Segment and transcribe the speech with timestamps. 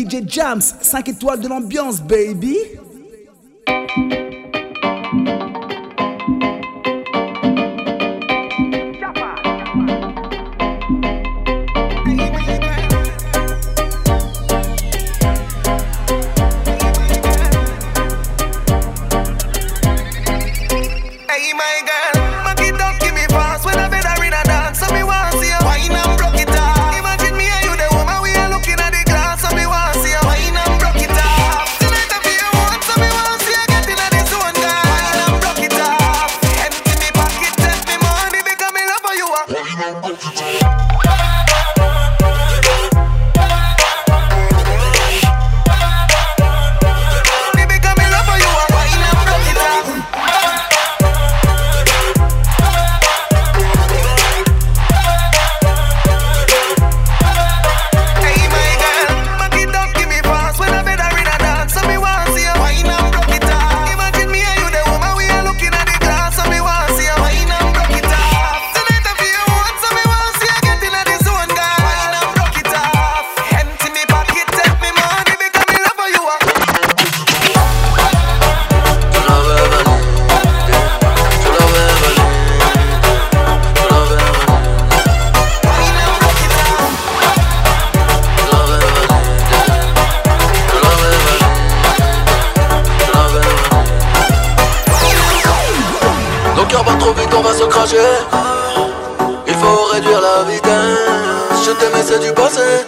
[0.00, 2.56] DJ Jams, 5 étoiles de l'ambiance, baby.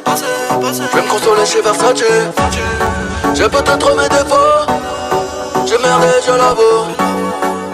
[0.05, 0.25] passé.
[0.63, 2.03] Je vais me consoler chez Versace.
[3.35, 4.67] J'ai peut-être mes défauts.
[5.67, 6.87] J'ai merdé, je l'avoue.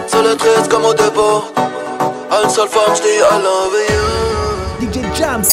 [0.07, 1.43] C'est le triste comme au dépôt.
[2.31, 4.91] À une seule femme, je dis I love you.
[4.91, 5.43] DJ Jams.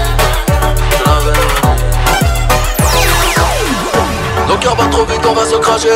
[4.49, 5.89] Nos cœurs battent trop vite, on va se cracher.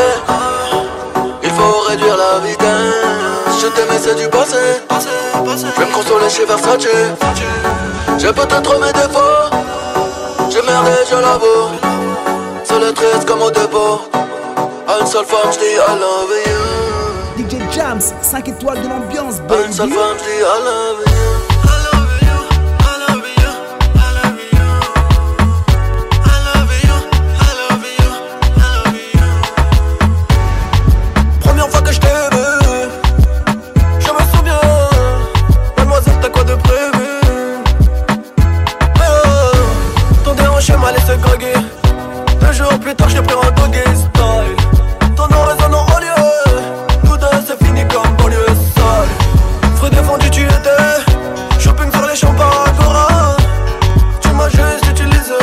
[1.42, 2.68] Il faut réduire la vitesse.
[3.62, 4.56] Je t'aimais, c'est du passé.
[5.46, 6.88] Je vais me consoler chez Versace.
[8.18, 9.69] J'ai peut-être mes défauts.
[10.50, 11.70] J'ai merdé, je l'avoue.
[12.64, 14.00] C'est le triste comme au dépôt.
[14.88, 17.46] À une seule femme, je dis I love you.
[17.46, 19.62] DJ Jams, 5 étoiles de l'ambiance, baby.
[19.62, 21.09] À une seule femme, je I love you.
[42.78, 44.56] plus tard, je te pris doggy style.
[45.16, 46.60] Ton nom résonne en haut lieu.
[47.04, 49.08] Nous deux, c'est fini comme bon banlieue sale.
[49.76, 51.58] Fruit défendu, tu étais.
[51.58, 52.66] Shopping sur les champs par
[54.20, 55.40] Tu m'as juste utilisé.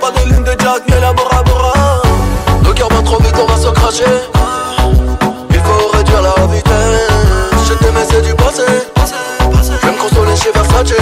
[0.00, 2.02] Pas de ligne de Jack, mais la Bora Bora.
[2.64, 4.14] Le cœur va trop vite, on va se cracher.
[5.50, 7.68] Il faut réduire la vitesse.
[7.68, 8.62] Je t'aimais, c'est du passé.
[9.80, 10.94] Je vais me consoler chez Versace.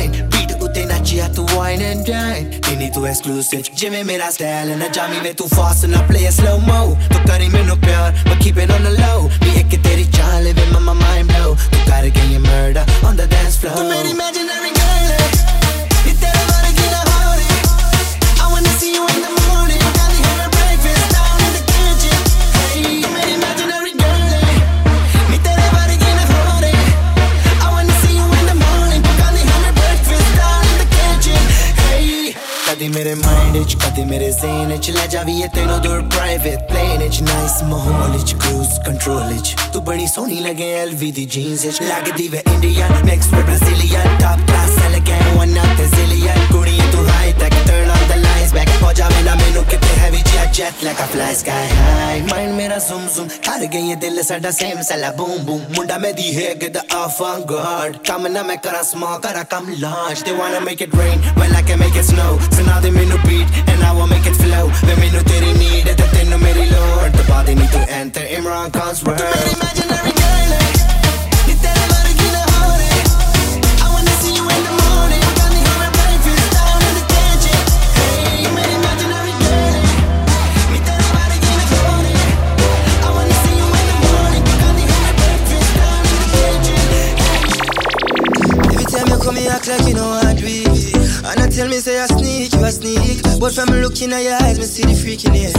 [0.05, 2.57] Play slow ਮੋ ਤੂੰ Te naci a tu wine and dine.
[2.62, 3.69] Tini tu exclusive.
[3.75, 6.57] Jimmy me that style And I jam me too fast And I play a slow
[6.57, 6.95] mo.
[7.09, 9.28] Tu kari me no pyar But keep it on the low.
[9.41, 11.56] Me ek teri chaal Live in my mind blow.
[11.56, 13.75] Tu kar gaye murder On the dance floor.
[13.75, 14.78] Tu meri imaginary
[32.99, 37.62] ਮੇਰੇ mind ਵਿੱਚ ਕਦੀ ਮੇਰੇ ਜ਼ੇਨ ਵਿੱਚ ਲੈ ਜਾਵੀਏ ਤੈਨੂੰ ਦੂਰ private plain ਵਿੱਚ nice
[37.62, 42.43] ਮਾਹੌਲ ਵਿੱਚ ਕਰੂਜ਼ ਕੰਟਰੋਲ ਵਿੱਚ ਤੂੰ ਬੜੀ ਸੋਹਣੀ ਲੱਗੇ ਐਲਵੀ ਦੀ ਜੀਨਸ ਵਿੱਚ ਲੱਗਦੀ ਵੇ
[42.46, 46.77] Indian mix with Brazilian top class elegant one of the zillion ਕੁੜੀ
[48.51, 48.69] bags back.
[48.80, 51.68] For jam in a menu kit heavy jet jet like a fly sky.
[51.68, 53.30] High mind mera zoom zoom.
[53.42, 55.62] Kar gaye dil sada same sala boom boom.
[55.74, 58.04] Munda me di hai the off on guard.
[58.04, 61.62] Kam na me kara small kara come launch they wanna make it rain well i
[61.62, 62.38] can make it snow.
[62.51, 64.68] So now they menu beat and i will make it flow.
[64.88, 67.13] The menu they need at the tenu meri lord.
[67.13, 69.19] The body need to enter Imran Khan's world.
[69.19, 70.19] Imaginary
[93.50, 95.57] But from looking at your eyes, me see the freakiness.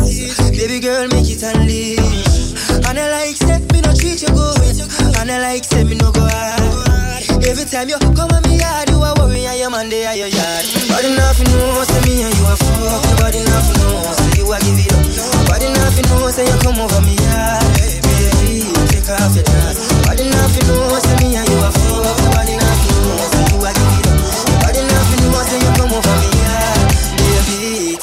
[0.55, 2.55] Baby girl, make it unleash.
[2.87, 4.79] And I like, say, me no treat you good.
[5.19, 7.27] And I like, say, me no go hard.
[7.43, 10.23] Every time you come at me yard, you a worry, and your man there at
[10.23, 10.63] your yard.
[10.87, 13.03] Body you know, say me and you a fuck.
[13.19, 15.51] Body enough, you know, say you a give it up.
[15.51, 17.75] Body you know, say you come over me yard.
[17.75, 19.83] Baby, take off your dress.
[20.07, 22.23] Body you know, say me and you a fuck.
[22.39, 23.90] Body enough, you know, say you a give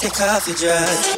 [0.10, 1.18] take off your dress.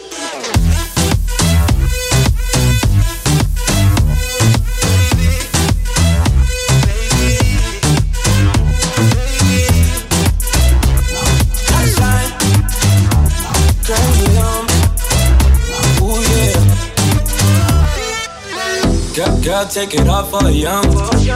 [19.44, 20.83] Girl, take it off for a young.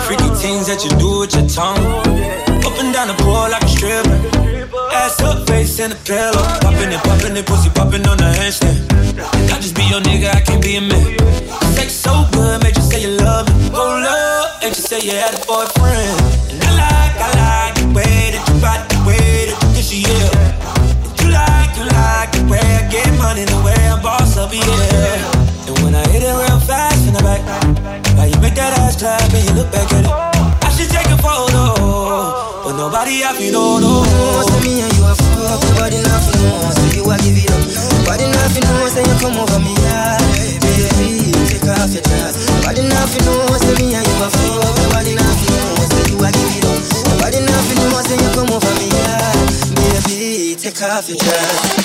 [0.05, 1.77] Freaky things that you do with your tongue.
[2.65, 4.52] Up and down the pole like a stripper.
[4.93, 6.43] Ass up, face in the pillow.
[6.61, 8.77] Popping it, popping it, pussy popping on the handstand.
[9.49, 11.17] I just be your nigga, I can't be a man.
[11.73, 13.69] Sex so good, made you say you love me.
[13.73, 16.13] Hold up, and you say you had a boyfriend.
[16.53, 19.91] And I like, I like the way that you body, the way that you dish
[20.05, 21.09] yeah.
[21.09, 24.53] And You like, you like the way I get money, the way I boss up,
[24.53, 25.67] yeah.
[25.67, 27.41] And when I hit it real fast in the back,
[28.13, 30.32] how you make that ass clap and you look back at it.
[51.11, 51.82] Off.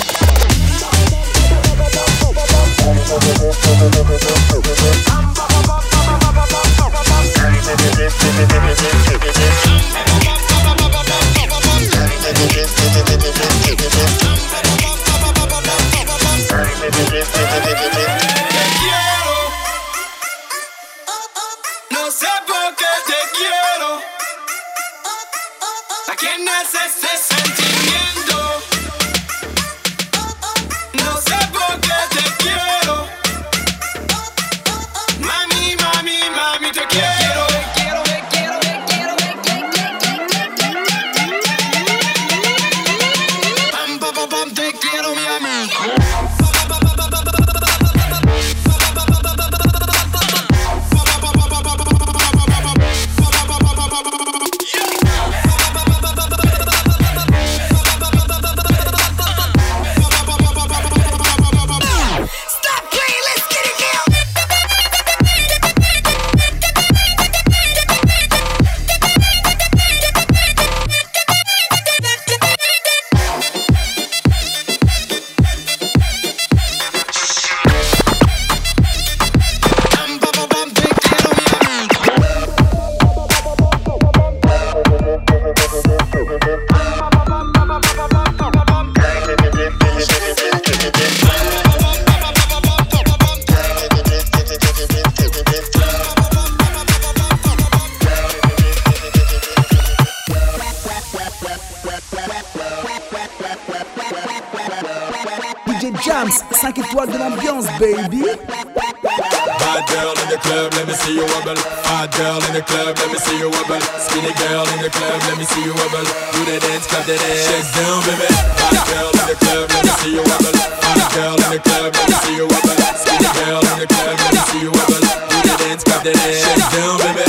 [110.39, 111.57] Club, let me see you wobble.
[111.87, 113.81] Hot girl in the club, let me see you wobble.
[113.99, 116.05] Skinny girl in the club, let me see you wobble.
[116.33, 117.45] Do the dance, clap the dance.
[117.47, 118.27] Shake down, baby.
[118.63, 120.55] Hot girl in the club, let me see you wobble.
[120.55, 122.77] Hot girl in the club, let me see you wobble.
[122.99, 125.03] Skinny girl in the club, let me see you wobble.
[125.03, 126.39] Do the dance, clap the dance.
[126.39, 127.23] Shake down, baby.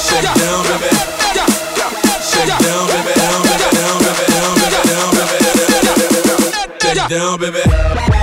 [0.00, 0.90] Shake down, baby.
[2.30, 3.12] Shake down, baby.
[3.16, 3.40] Down, baby.
[3.40, 3.64] Down, baby.
[3.80, 4.84] Down, baby.
[4.90, 5.40] Down, baby.
[7.10, 7.62] Down, baby.
[7.66, 8.19] Bad girl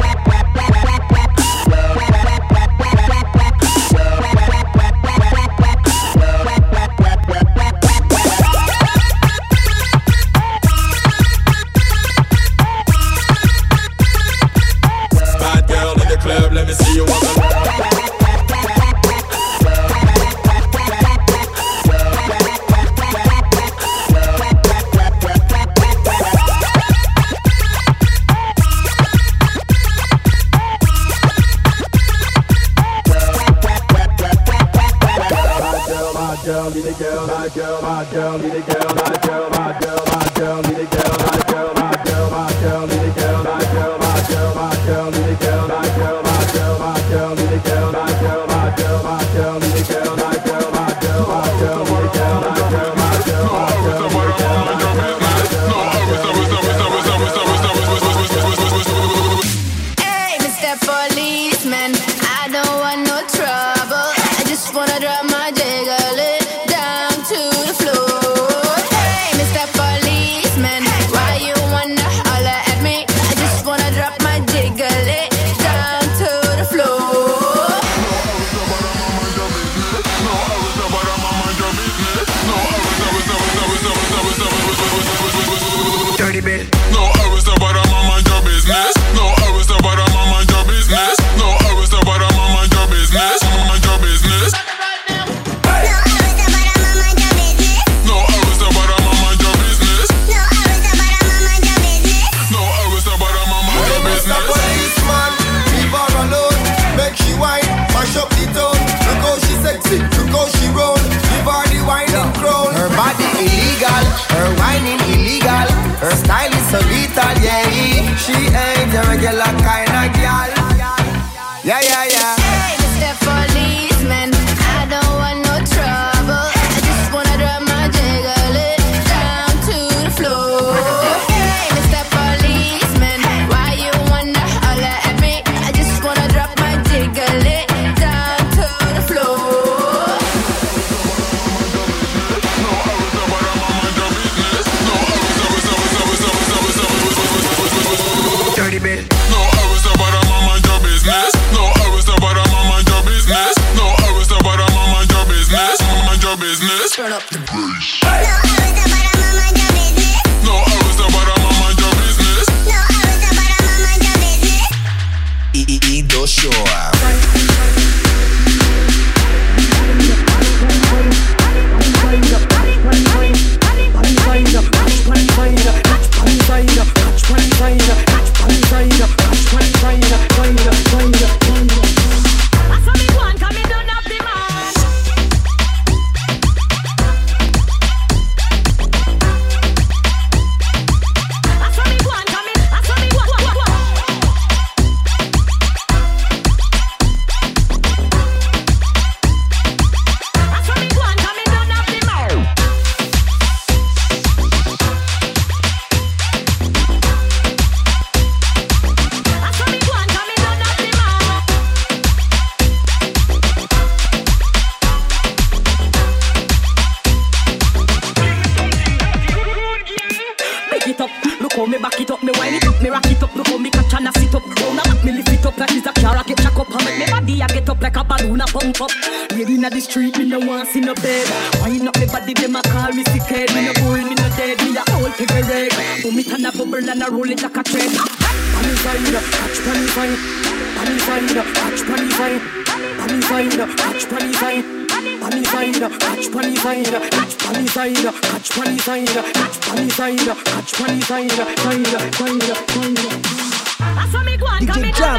[156.98, 158.07] turn up the bass.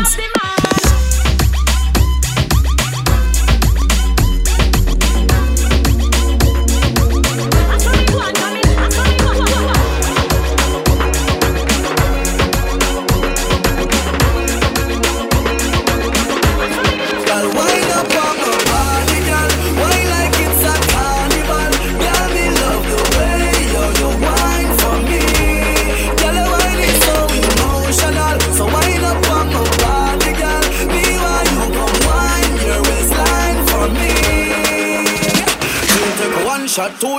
[0.05, 0.38] times.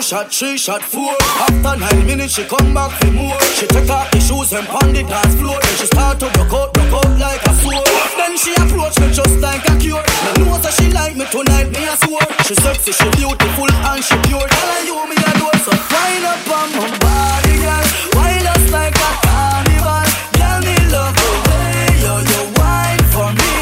[0.09, 1.13] shot three, shot four.
[1.21, 3.39] After nine minutes, she come back for more.
[3.53, 5.59] She take off the shoes and pound the dance floor.
[5.61, 7.85] Then she start to rock out, rock out like a sword.
[8.17, 10.01] Then she approach me just like a cure.
[10.33, 12.25] Me know that she like me tonight, me a swore.
[12.41, 14.41] She sexy, she beautiful, and she pure.
[14.49, 17.85] Tell her you me a door, so wind up on my body, girl.
[18.17, 20.09] Wind us like a carnival.
[20.41, 22.25] Girl, me love the way
[22.57, 23.53] wine for me.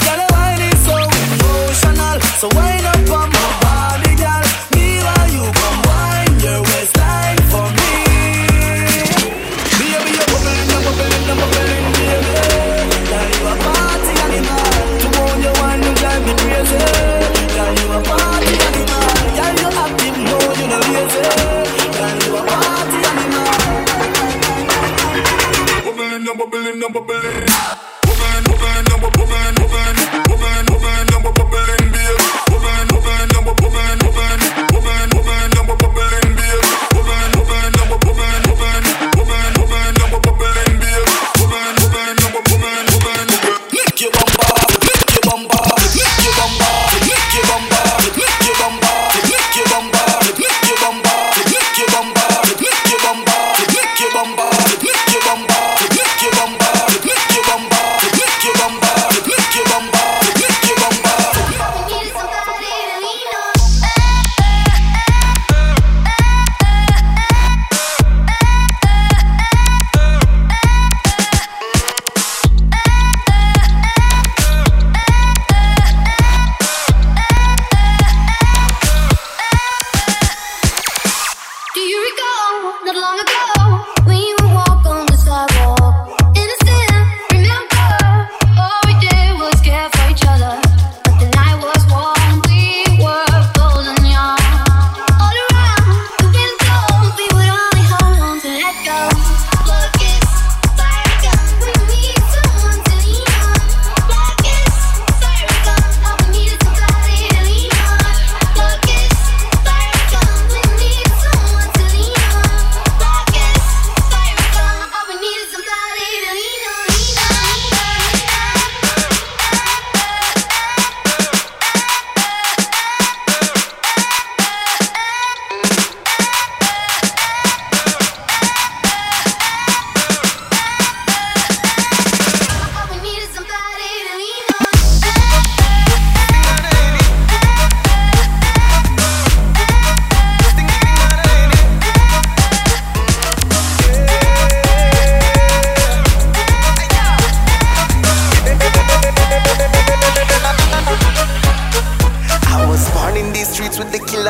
[0.00, 2.99] Girl, wine is so emotional, so wind up.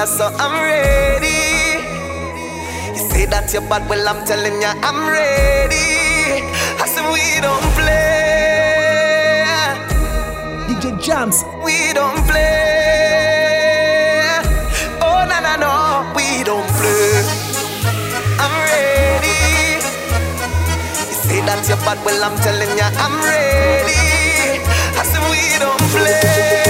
[0.00, 1.28] killer, so I'm ready.
[2.92, 6.44] You say that you're bad, well, I'm telling you, I'm ready.
[6.80, 8.14] I said, we don't play.
[10.68, 11.44] DJ Jams.
[11.64, 12.70] We don't play.
[15.02, 17.22] Oh, no, no, no, we don't play.
[18.38, 19.38] I'm ready.
[21.08, 24.00] You say that you're bad, well, I'm telling you, I'm ready.
[24.98, 26.69] I said, we don't play.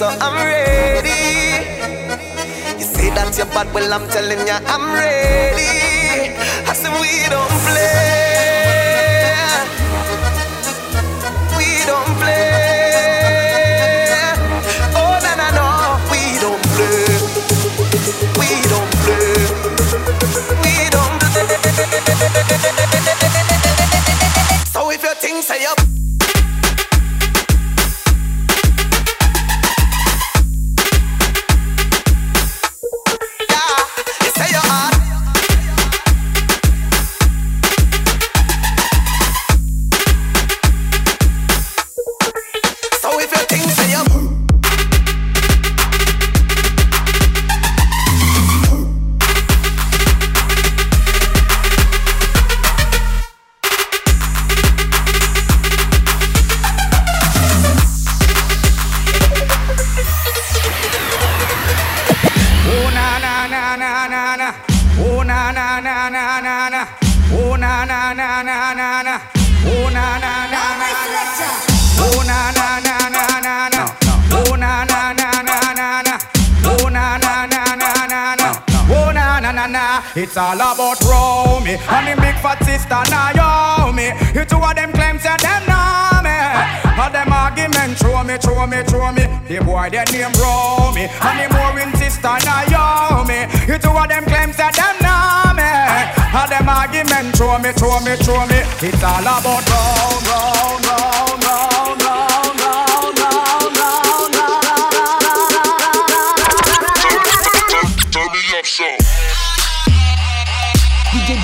[0.00, 1.10] so I'm ready.
[2.80, 6.32] You say that you're bad, well, I'm telling you, I'm ready.
[6.64, 8.39] I said, we don't play.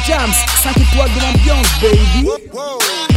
[0.05, 3.16] Jams, 5 étoiles de l'ambiance, baby.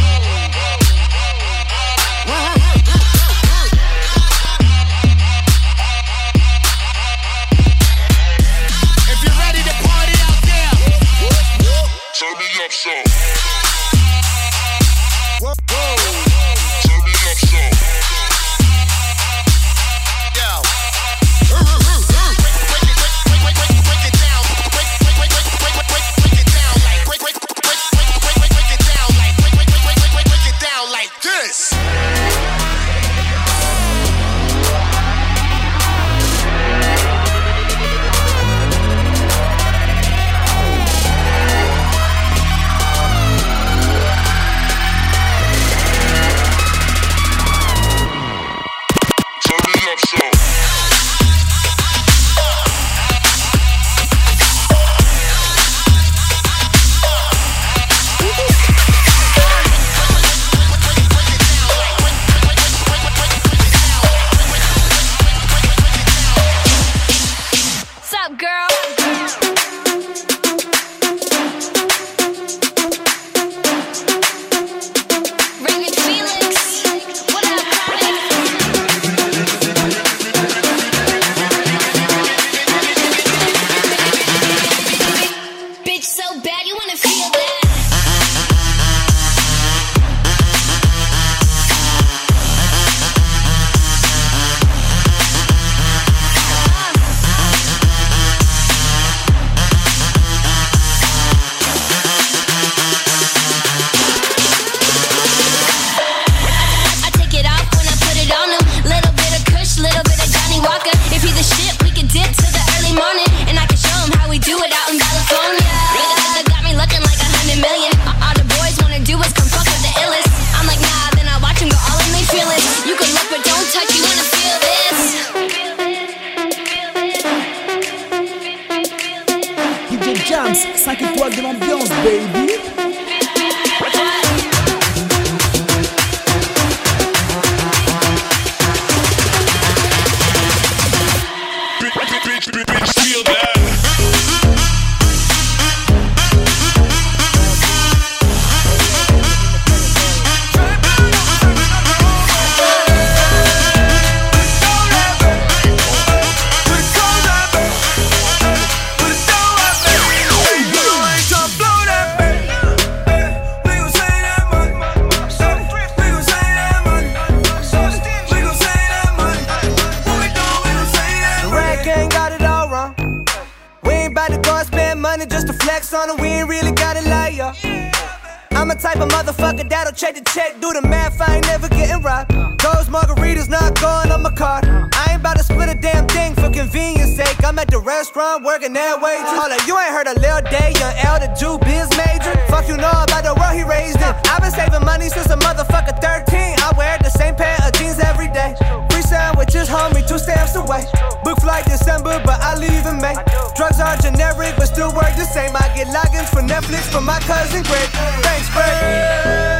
[203.00, 203.14] May.
[203.56, 205.56] Drugs are generic, but still work the same.
[205.56, 207.88] I get logins for Netflix from my cousin Greg.
[208.22, 209.59] Thanks, Greg.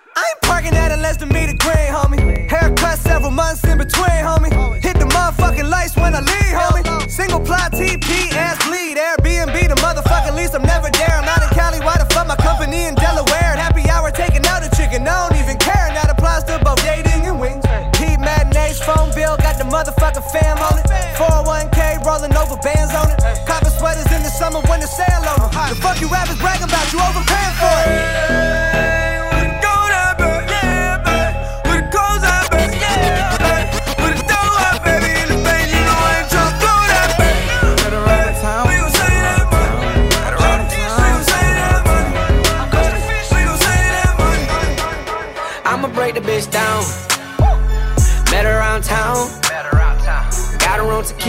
[0.21, 2.21] I ain't parking at a less than meter green, homie.
[2.45, 4.53] Haircut several months in between, homie.
[4.77, 6.85] Hit the motherfucking lights when I leave, homie.
[7.09, 9.01] Single ply TP, ass bleed.
[9.01, 10.53] Airbnb, the motherfucking lease.
[10.53, 11.17] I'm never there.
[11.17, 11.79] I'm not in Cali.
[11.81, 13.57] Why the fuck my company in Delaware?
[13.57, 15.07] And happy hour taking out a chicken.
[15.07, 15.89] I don't even care.
[15.89, 17.65] And that applies to both dating and wings.
[17.97, 20.85] Heat matinees, phone bill, got the motherfucking fam on it.
[21.17, 23.17] 401k rolling over bands on it.
[23.49, 25.49] Copper sweaters in the summer when the sale on.
[25.49, 26.85] The fuck you rappers bragging about?
[26.93, 28.40] You overpaying for bitch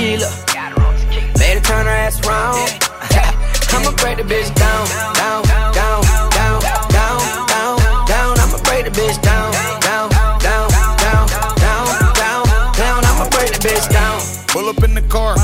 [0.02, 0.30] tequila.
[1.38, 2.58] Made her turn her ass around.
[3.72, 5.42] I'ma break the bitch down, down,
[5.74, 6.60] down, down,
[6.90, 8.38] down, down, down.
[8.38, 10.10] I'ma break the bitch down, down,
[10.40, 11.26] down, down,
[11.62, 11.86] down,
[12.18, 13.04] down, down.
[13.04, 14.20] I'ma break the bitch down.
[14.48, 15.36] Pull up in the car,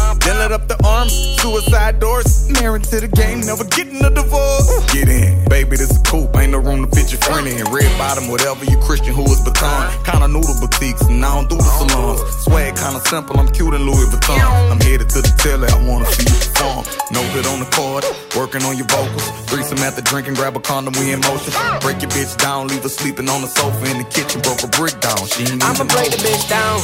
[0.99, 2.51] then let up the arms, suicide doors.
[2.61, 4.69] Married to the game, never getting a divorce.
[4.93, 7.65] Get in, baby, this is coupe, ain't no room to fit your friend in.
[7.73, 10.05] Red bottom, whatever you Christian Louboutin.
[10.05, 12.21] Kinda noodle boutiques, and I don't do the salons.
[12.45, 14.41] Swag kinda simple, I'm cute in Louis Vuitton.
[14.71, 16.85] I'm headed to the telly, I wanna see you perform.
[17.11, 18.05] No hit on the chord,
[18.37, 19.27] working on your vocals.
[19.47, 21.53] Threesome at the drink and grab a condom, we in motion.
[21.81, 24.69] Break your bitch down, leave her sleeping on the sofa in the kitchen, broke a
[24.69, 25.19] brick down.
[25.29, 26.81] She ain't I'ma break the bitch down.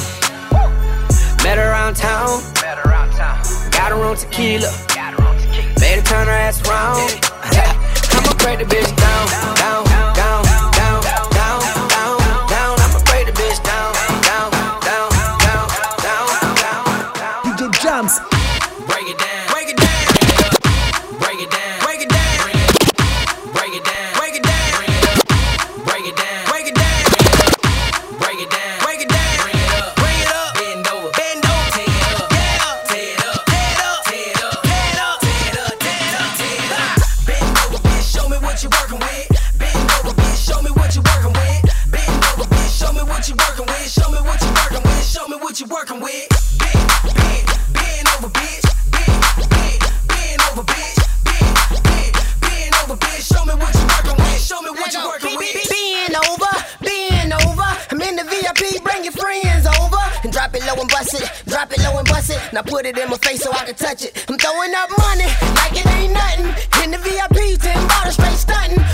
[1.42, 2.40] Met around town.
[3.75, 4.71] Got her on tequila.
[5.81, 6.99] Made her turn her ass around.
[8.15, 9.84] I'ma break the bitch down, down,
[58.55, 59.99] VIP, bring your friends over.
[60.23, 62.40] And drop it low and bust it, drop it low and bust it.
[62.53, 64.25] Now put it in my face so I can touch it.
[64.29, 66.47] I'm throwing up money like it ain't nothing.
[66.83, 68.85] In the VIP, 10 bottles straight stunting.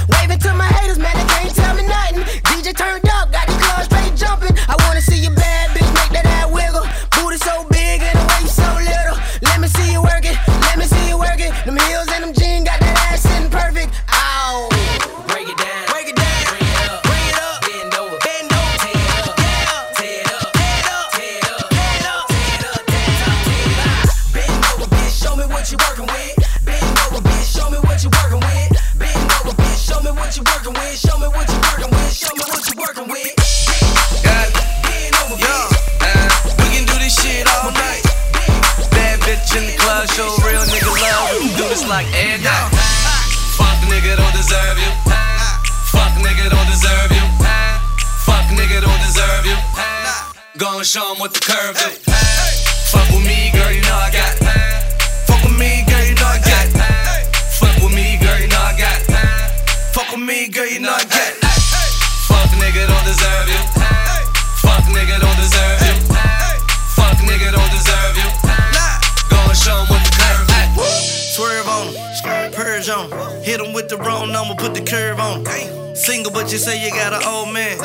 [76.51, 77.79] You say you got an old man.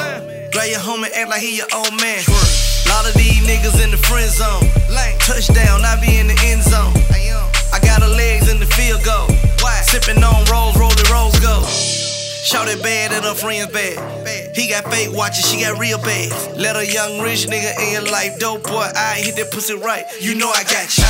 [0.49, 2.17] Grab your homie, act like he your old man.
[2.89, 4.65] Lot of these niggas in the friend zone.
[5.21, 6.89] Touchdown, I be in the end zone.
[7.69, 9.29] I got her legs in the field goal.
[9.85, 11.61] Sipping on rolls, rolling rolls go.
[12.41, 14.01] Shout it bad and her friends bad.
[14.57, 16.57] He got fake watches, she got real bad.
[16.57, 18.89] Let a young rich nigga in your life, dope boy.
[18.97, 20.05] I hit that pussy right.
[20.19, 21.05] You know I got you.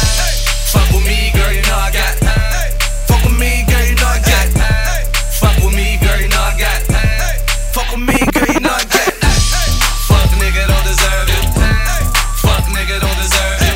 [0.75, 2.19] Fuck with me, girl, you know I got.
[3.07, 4.51] Fuck with me, girl, you know I got.
[5.39, 7.04] Fuck with me, girl, you know I got.
[7.75, 9.11] Fuck with me, girl, you know I got.
[10.07, 11.43] Fuck nigga don't deserve you.
[12.39, 13.75] Fuck nigga don't deserve you.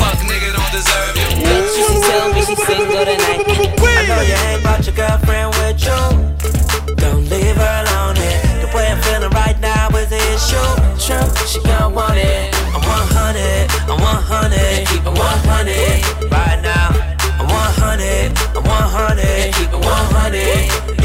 [0.00, 1.28] Fuck nigga don't deserve you.
[1.76, 3.44] She tell me she's single tonight.
[3.44, 6.96] I know you ain't your girlfriend with you.
[6.96, 8.16] Don't leave her alone.
[8.16, 8.64] eh.
[8.64, 10.56] The way I'm feeling right now is the issue.
[10.96, 12.48] True, she gon' want it.
[12.72, 16.96] I'm 100, I'm 100, keep it 100 right now.
[17.36, 20.95] I'm 100, I'm 100, keep it 100.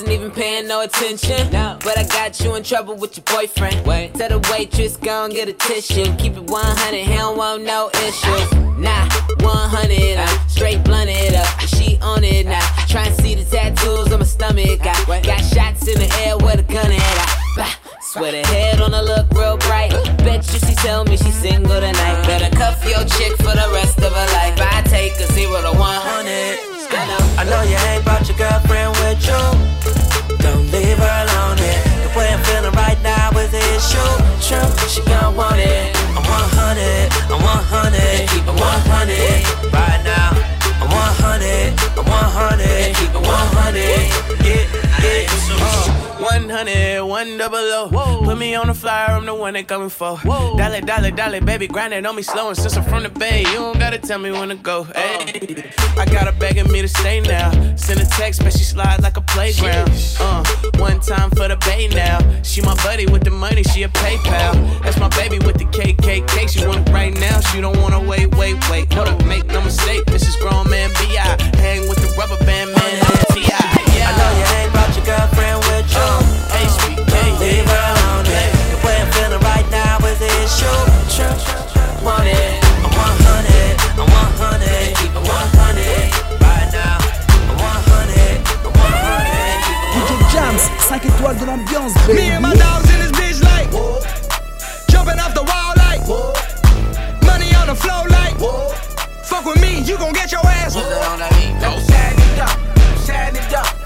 [0.00, 1.50] Wasn't even paying no attention.
[1.50, 3.86] But I got you in trouble with your boyfriend.
[3.86, 4.14] Wait.
[4.14, 6.16] Tell the waitress, go and get a tissue.
[6.16, 8.50] Keep it 100, he don't want no issues.
[8.80, 9.10] Nah,
[9.44, 11.60] 100, I'm straight blunted up.
[11.68, 12.66] She on it now.
[12.88, 14.80] Try and see the tattoos on my stomach.
[14.80, 16.96] I got shots in the air with a gun at.
[16.96, 19.90] I, bah, swear the head on her look real bright.
[20.24, 22.24] Bet you she tell me she's single tonight.
[22.24, 24.56] Better cuff your chick for the rest of her life.
[24.62, 26.69] I take a zero to 100.
[26.92, 29.40] I know you ain't brought your girlfriend with you.
[30.42, 31.58] Don't leave her alone.
[31.58, 31.78] eh.
[32.02, 34.10] The way I'm feeling right now is the issue.
[34.42, 35.94] True, she gon' want it.
[36.18, 40.34] I'm 100, I'm 100, keep it 100 right now.
[40.82, 44.42] I'm 100, I'm 100, keep it 100.
[44.42, 44.89] Get, get, uh.
[46.20, 48.22] 100, one double O.
[48.24, 50.16] Put me on the flyer, I'm the one they coming for.
[50.18, 50.56] Whoa.
[50.58, 52.48] Dollar, dollar, dollar, baby, grind it on me slow.
[52.48, 54.84] And since I'm from the bay, you don't gotta tell me when to go.
[54.84, 57.50] Hey, I got her begging me to stay now.
[57.76, 59.90] Send a text, but she slide like a playground.
[60.18, 60.44] Uh,
[60.76, 62.18] one time for the bay now.
[62.42, 64.82] She my buddy with the money, she a PayPal.
[64.82, 66.48] That's my baby with the KKK.
[66.48, 68.92] She want it right now, she don't wanna wait, wait, wait.
[68.92, 71.40] Hold up, make no mistake, this is grown man B.I.
[71.56, 73.00] Hang with the rubber band man,
[73.32, 73.80] T.I.
[73.96, 74.10] Yeah.
[74.10, 76.10] I know ain't brought your girlfriend with you.
[76.54, 78.24] Hey, sweet Don't leave her alone.
[78.26, 78.50] Yeah.
[78.72, 80.80] The way I'm feeling right now is the issue.
[81.14, 81.34] True.
[82.04, 82.58] Want it.
[82.82, 83.76] I want honey.
[83.96, 84.94] I want honey.
[84.98, 86.98] Keep it 100 right now.
[86.98, 88.40] I want honey.
[88.40, 89.50] I want honey.
[89.94, 92.14] DJ Jams, 5 étoiles de l'ambiance, baby.
[92.14, 93.70] Me and my dogs in this bitch like
[94.88, 96.00] Jumping off the wall like
[97.24, 98.36] Money on the floor like
[99.24, 102.58] Fuck with me, you gon' get your ass Like we're setting it up,
[102.98, 103.79] setting it up, setting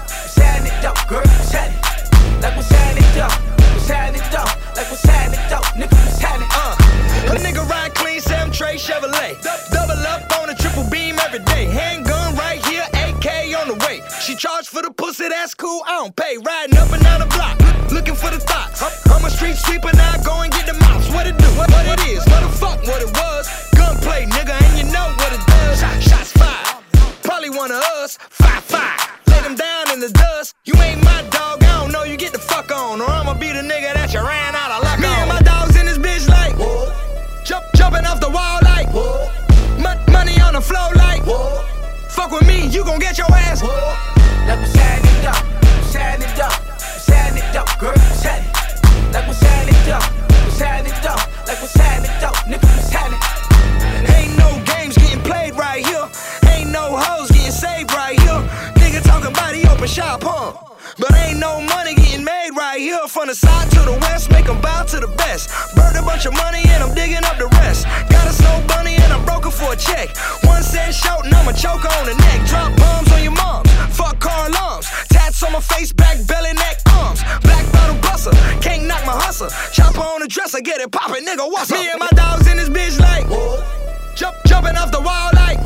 [15.45, 15.83] that's cool.
[15.85, 16.37] I don't pay.
[16.41, 17.53] Riding up and down the block,
[17.91, 18.81] looking for the thoughts.
[19.05, 21.07] I'm a street sweeper now, go and get the mouse.
[21.13, 21.45] What it do?
[21.53, 22.25] What, what it is?
[22.25, 22.81] What the fuck?
[22.81, 23.45] What it was?
[23.77, 25.81] Gunplay, nigga, and you know what it does.
[26.01, 26.81] Shots fired.
[27.21, 28.17] Probably one of us.
[28.17, 28.64] Five
[61.35, 63.07] ain't no money getting made right here.
[63.07, 65.49] From the side to the west, make 'em bow to the best.
[65.75, 67.85] Burned a bunch of money and I'm digging up the rest.
[68.09, 70.15] Got a snow bunny and I'm broken for a check.
[70.43, 72.47] One cent short and I'ma choke her on the neck.
[72.47, 73.69] Drop bombs on your moms.
[73.91, 74.87] Fuck car alarms.
[75.09, 77.21] Tats on my face, back, belly, neck, arms.
[77.41, 78.31] Black bottle buster.
[78.61, 79.49] Can't knock my hustle.
[79.73, 81.45] Chopper on the dresser, get it poppin', nigga.
[81.51, 81.79] What's up?
[81.79, 83.25] Me and my dogs in this bitch like.
[84.15, 85.59] Jump, jumping off the wall like.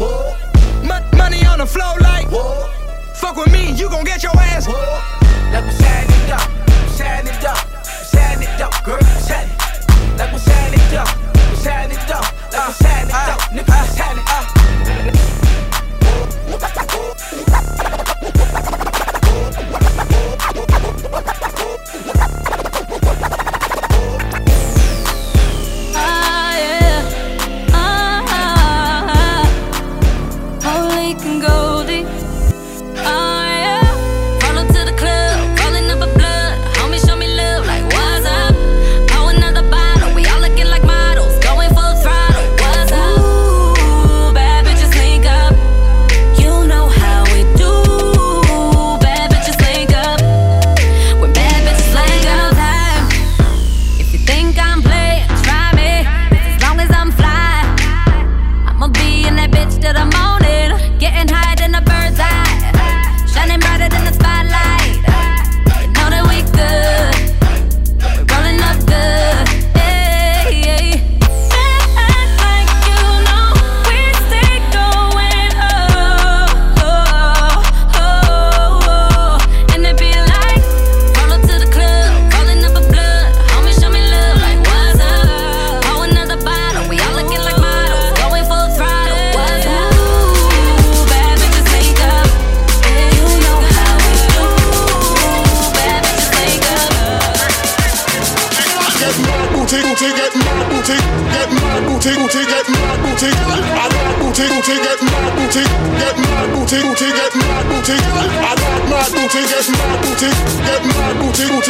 [0.83, 2.27] Mon- money on the floor like.
[2.31, 2.67] Whoa.
[3.13, 5.18] Fuck with me, you gon' get your ass.
[5.51, 6.41] Like we're setting it up,
[6.89, 8.99] setting it up, setting it up, girl.
[10.17, 11.55] Like we're setting it up, we're
[11.91, 13.41] it up, like we're setting it up,
[13.95, 14.31] setting it
[17.57, 17.68] up.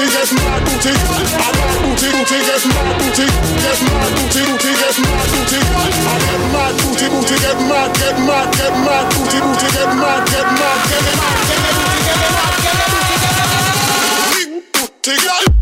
[0.09, 0.91] Get mad booty.
[0.91, 3.25] I like booty, booty, get mad booty,
[3.61, 5.59] get mad booty, booty, get mad booty.
[5.59, 10.21] I get mad booty, booty, get mad, get mad, get mad booty, booty, get mad,
[10.29, 13.09] get mad, get mad, get mad, get mad, get mad, get
[13.59, 15.58] mad, booty, girl.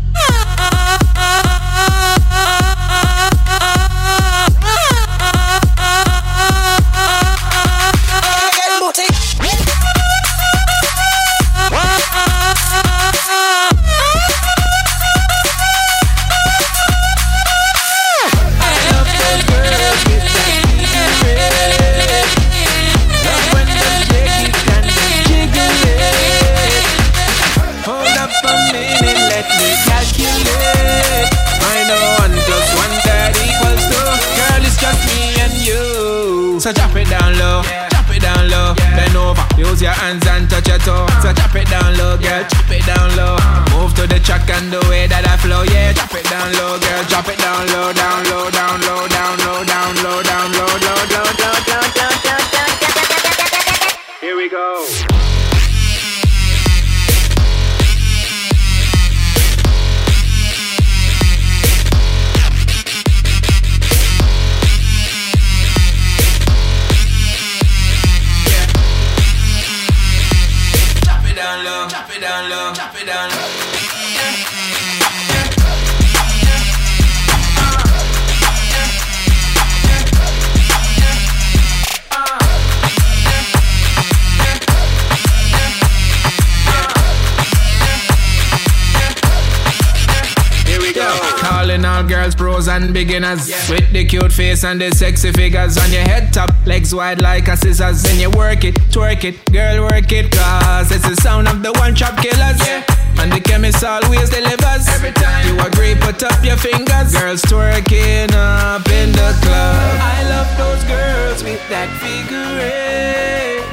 [92.78, 93.50] And beginners.
[93.68, 97.48] With the cute face and the sexy figures on your head top, legs wide like
[97.48, 98.04] a scissors.
[98.04, 101.72] And you work it, twerk it, girl, work it, cause it's the sound of the
[101.72, 102.60] one trap killers.
[102.62, 102.84] Yeah.
[103.18, 104.86] And the Kemist always delivers.
[104.94, 107.10] Every time you agree, put up your fingers.
[107.18, 109.98] Girls twerking up in the club.
[109.98, 113.66] I love those girls with that figure eight.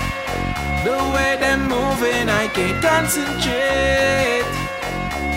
[0.82, 4.50] The way they're moving, I can't concentrate.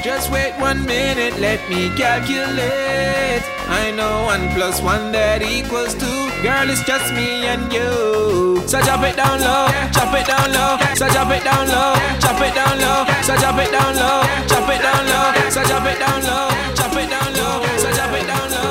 [0.02, 3.57] Just wait one minute, let me calculate.
[3.68, 6.06] I know one plus one that equals two.
[6.42, 8.64] Girl, it's just me and you.
[8.66, 10.76] So drop it down low, drop it down low.
[10.94, 13.04] So drop it down low, drop it down low.
[13.22, 15.50] So drop it down low, drop it down low.
[15.50, 17.60] So drop it down low, drop it down low.
[17.76, 18.68] So drop it down low.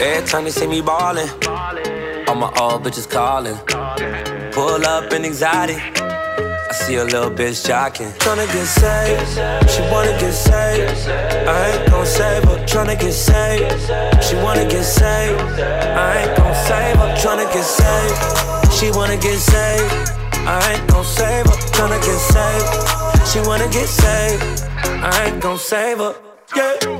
[0.00, 1.28] Every time they see me ballin',
[2.26, 3.58] all my old bitches callin'.
[4.52, 5.76] Pull up in anxiety.
[6.70, 8.12] I see a little bitch jocking.
[8.18, 11.10] Tryna get saved, she wanna get saved.
[11.48, 12.64] I ain't gon' save her.
[12.64, 15.40] Tryna get saved, she wanna get saved.
[15.58, 17.10] I ain't gon' save her.
[17.18, 20.12] Tryna get saved, she wanna get saved.
[20.46, 21.58] I ain't gon' save her.
[21.74, 24.62] Tryna get saved, she wanna get saved.
[25.02, 26.14] I ain't gon' save her.
[26.54, 26.99] Yeah.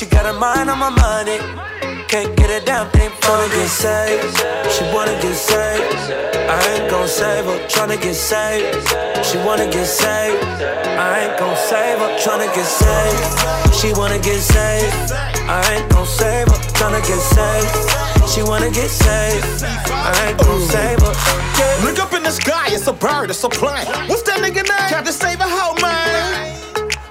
[0.00, 1.36] She got her mind on my money.
[2.08, 4.38] Can't get a damn thing Tryna get saved.
[4.72, 5.92] She wanna get saved.
[6.48, 7.58] I ain't gon' save her.
[7.68, 8.80] Tryna get saved.
[9.22, 10.42] She wanna get saved.
[10.96, 12.16] I ain't gon' save her.
[12.16, 13.76] Tryna get saved.
[13.76, 15.12] She wanna get saved.
[15.46, 16.58] I ain't gon' save her.
[16.80, 18.30] Tryna get saved.
[18.32, 19.64] She wanna get saved.
[19.92, 21.12] I ain't gon' save her.
[21.60, 21.84] Yeah.
[21.84, 23.84] Look up in the sky, it's a bird, it's a plane.
[24.08, 24.88] What's that nigga name?
[24.88, 26.59] Captain Save a hoe, man.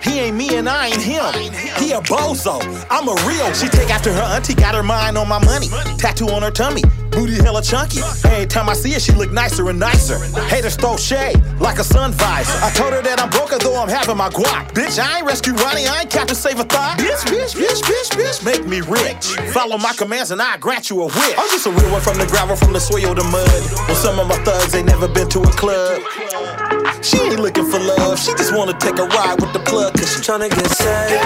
[0.04, 1.34] He ain't me and I ain't him.
[1.78, 2.60] He a bozo.
[2.90, 3.54] I'm a real.
[3.54, 5.68] She take after her auntie, got her mind on my money.
[5.98, 8.00] Tattoo on her tummy, booty hella chunky.
[8.26, 10.18] Every time I see her, she look nicer and nicer.
[10.48, 12.58] Haters throw shade like a sun visor.
[12.64, 14.74] I told her that I'm broke, though I'm having my guac.
[14.74, 16.98] Bitch, I ain't rescue Ronnie, I ain't Captain Save a thought.
[16.98, 19.36] Bitch, bitch, bitch, bitch, bitch, make me rich.
[19.54, 21.36] Follow my commands and I grant you a wish.
[21.38, 23.62] I'm just a real one from the gravel, from the soil to mud.
[23.88, 26.02] Well, some of my thugs ain't never been to a club.
[27.02, 29.94] She ain't looking for love, she just wanna take a ride with the plug.
[29.94, 31.24] Cause she tryna get saved.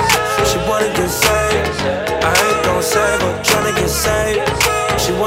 [0.50, 1.82] She wanna get saved.
[2.24, 3.44] I ain't gon' save her.
[3.44, 4.83] Tryna get saved.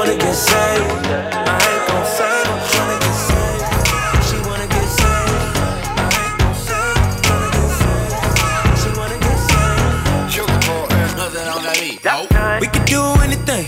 [0.07, 1.07] Wanna get saved.
[1.11, 2.59] I ain't gon' save her.
[2.71, 3.67] Tryna get saved.
[4.23, 5.59] She wanna get saved.
[5.99, 6.95] I ain't gon' save.
[7.27, 8.15] Tryna get saved.
[8.79, 9.91] She wanna get saved.
[12.61, 13.67] We could do anything.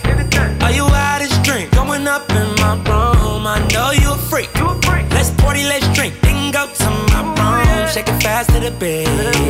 [0.63, 1.71] Are you out of drink?
[1.71, 3.45] Going up in my room.
[3.45, 4.49] I know you a freak.
[5.11, 6.13] Let's party, let's drink.
[6.21, 7.89] Then go to my room.
[7.89, 9.48] Shake it fast to the bed.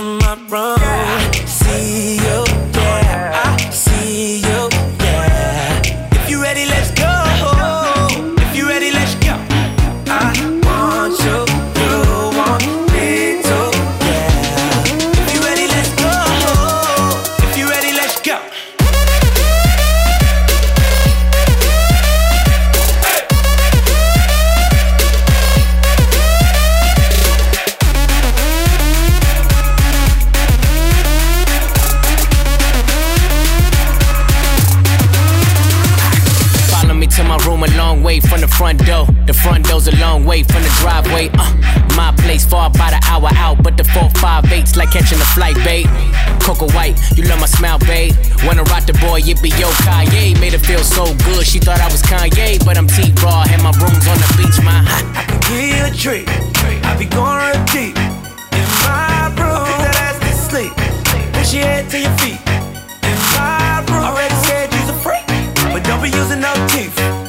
[0.00, 1.59] Straight to
[48.46, 50.38] Wanna rock the boy, yippee yo Kanye.
[50.40, 53.62] Made her feel so good, she thought I was Kanye, but I'm T Raw, and
[53.62, 54.80] my room's on the beach, my.
[55.14, 56.28] I can give you a treat.
[56.84, 57.96] I be going real deep
[58.56, 59.68] in my room.
[59.68, 60.72] Put that ass to sleep.
[61.34, 62.40] Push your head to your feet.
[63.04, 64.04] In my room.
[64.08, 65.26] Already said you's a freak,
[65.72, 67.19] but don't be using no teeth.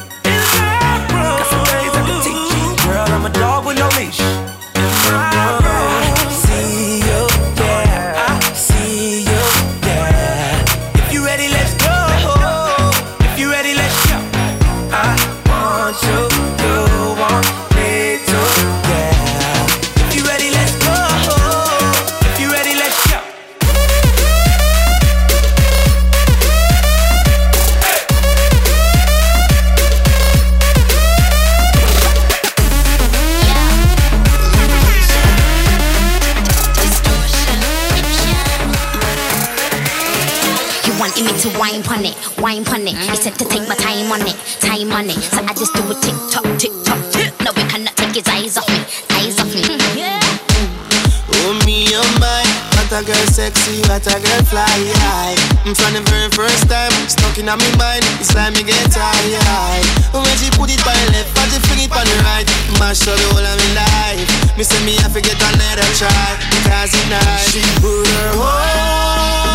[54.52, 54.68] Fly
[55.08, 55.36] high.
[55.64, 59.88] From the very first time, stuck in my mind, it's like me get tired.
[60.12, 62.45] When she put it by the left, but she fling it on the right,
[62.76, 64.28] mash up the whole of me life.
[64.60, 67.56] Me say me have to get another try, because it's nice.
[67.56, 69.51] She put her on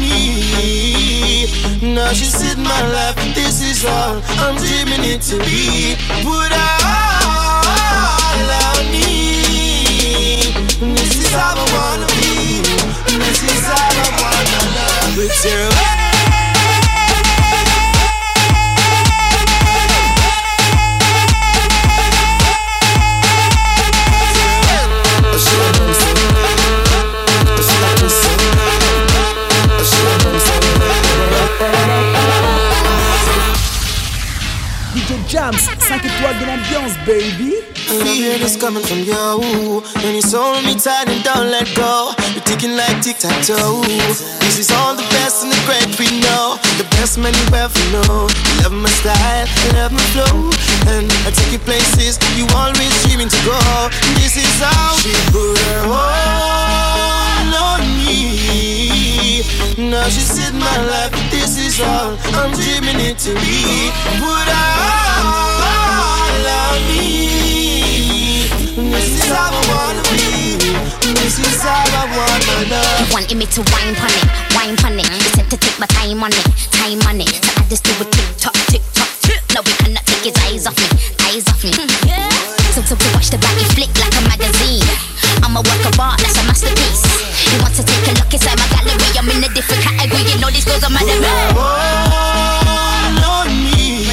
[0.00, 1.46] me.
[1.94, 5.96] Now she said my life, this is all I'm dreaming it to be.
[6.22, 7.70] Put all
[8.64, 10.40] on me.
[10.94, 12.62] This is how I wanna be.
[13.18, 15.16] This is how I wanna love.
[15.16, 16.35] With your DJ
[35.46, 37.54] Jams, 5 étoiles de l'ambiance, baby.
[37.74, 42.42] Fear is coming from you When you hold me tight and don't let go You're
[42.42, 43.82] ticking like tic-tac-toe.
[44.40, 47.78] This is all the best and the great we know The best man you ever
[47.94, 48.26] know.
[48.64, 50.50] Love my style, love my flow
[50.90, 53.58] And I take you places you always dreaming to go.
[54.18, 59.46] This is how she put her all on me.
[59.78, 61.12] Now she said my life,
[61.76, 64.72] this all I'm dreaming it to be Put her
[65.60, 67.36] all on me
[68.76, 70.60] this is how I wanna be.
[71.16, 73.00] This is how I want my love.
[73.00, 75.08] You wanted me to wine pon it, wine pon it.
[75.08, 76.44] He said to take my time on it,
[76.76, 77.32] time on it.
[77.32, 79.40] So I just do a tick tock, tick tock, tick.
[79.56, 80.88] No, he cannot take his eyes off me,
[81.24, 81.72] eyes off me.
[81.72, 82.28] Hmm, yeah.
[82.76, 84.84] So to watch the body flick like a magazine.
[85.40, 87.05] I'm a work of art, that's a masterpiece.
[87.62, 89.08] Wants to take a look inside my gallery.
[89.18, 90.22] I'm in a different category.
[90.30, 91.26] You know these girls are mad at me.
[93.24, 94.06] On me.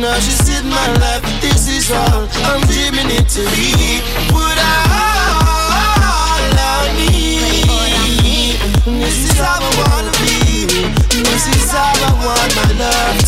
[0.00, 4.00] Now she said my life, this is all I'm dreaming it to be.
[4.32, 5.10] Put all
[6.56, 8.56] on me.
[8.86, 10.66] This is how I wanna be.
[11.20, 13.19] This is how I want my love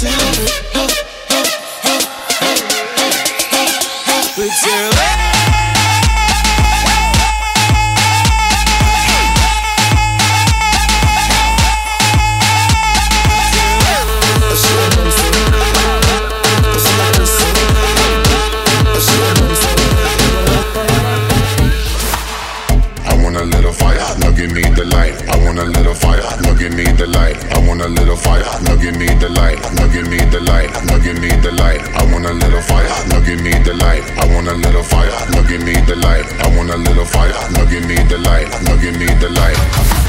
[27.93, 29.59] little fire, now give me the light.
[29.74, 31.82] Now give me the light, now give me the light.
[31.95, 34.05] I want a little fire, now give me the light.
[34.18, 36.26] I want a little fire, now give me the light.
[36.40, 38.49] I want a little fire, now give me the light.
[38.64, 40.01] Now give me the light.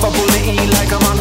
[0.00, 1.18] Pull me in like I'm on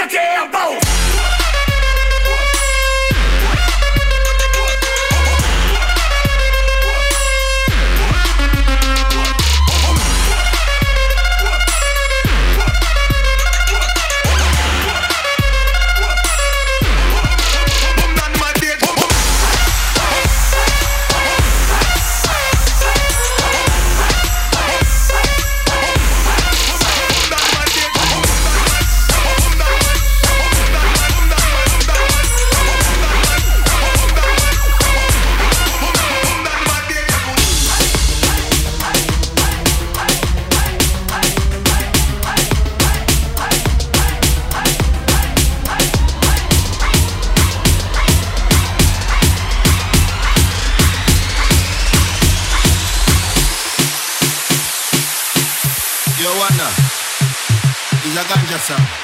[0.00, 1.09] make your
[58.70, 58.99] a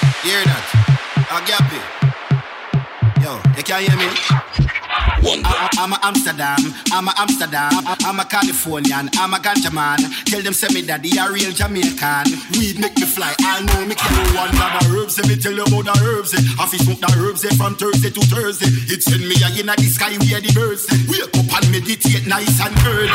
[5.96, 6.58] a Amsterdam,
[6.92, 7.72] I'm a Amsterdam,
[8.04, 9.98] I'm a Californian, I'm a ganja man.
[10.26, 12.26] Tell them say me daddy a real Jamaican.
[12.58, 15.18] Weed make me fly, I know me can one grab a herbs.
[15.18, 16.34] Let me tell you about the herbs.
[16.34, 16.42] eh.
[16.60, 18.68] I fi smoke the herbs eh, from Thursday to Thursday.
[18.92, 20.86] It send me a in the sky where the birds.
[20.90, 20.98] eh.
[21.08, 23.12] Wake up and meditate nice and early.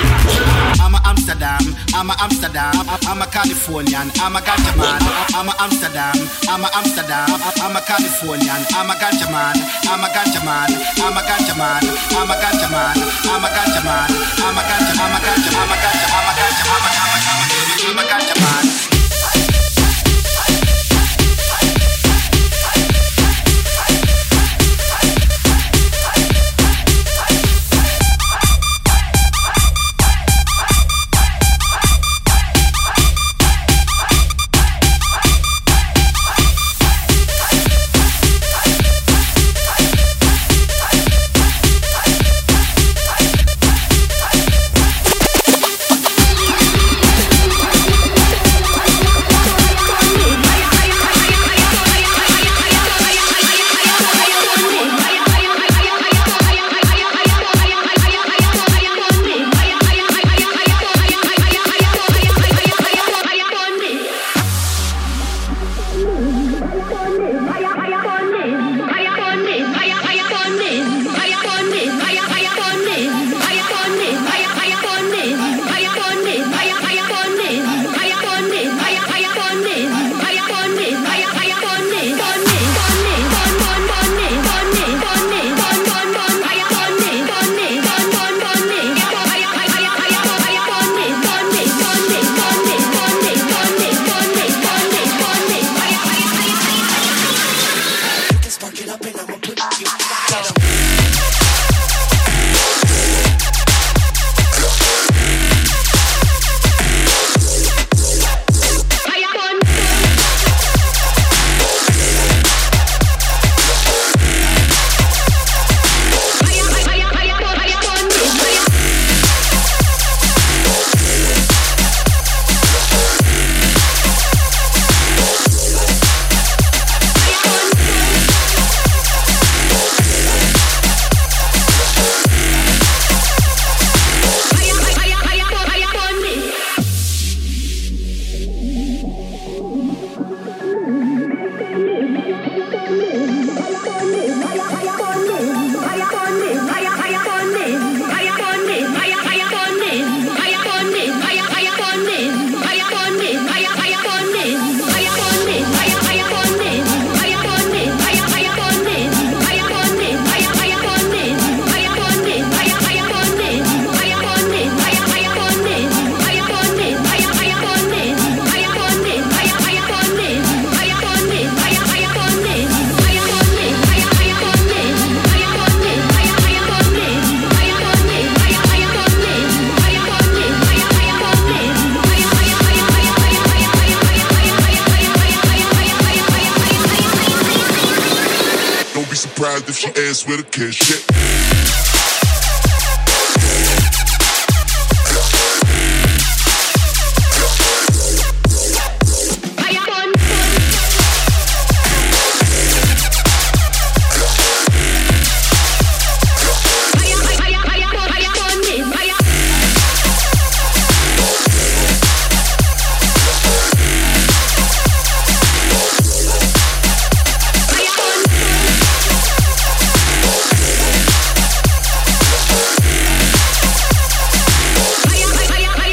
[0.82, 1.62] I'm a Amsterdam,
[1.94, 2.74] I'm a Amsterdam,
[3.08, 5.02] I'm a Californian, I'm a ganja man.
[5.36, 6.16] I'm a Amsterdam,
[6.50, 7.30] I'm a Amsterdam,
[7.62, 9.56] I'm a Californian, I'm a ganja man,
[9.88, 10.70] I'm a ganja man,
[11.02, 11.82] I'm a ganja man,
[12.16, 14.08] I'm a ganja man, I'm a ganja man,
[14.40, 17.90] I'm a ganja, I'm a ganja, I'm a ganja, I'm a ganja, I'm a ganja,
[17.90, 18.71] I'm a ganja man.